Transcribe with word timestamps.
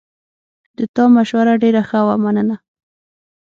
د 0.77 0.79
تا 0.95 1.03
مشوره 1.15 1.53
ډېره 1.63 1.81
ښه 1.89 1.99
وه، 2.05 2.15
مننه 2.23 2.55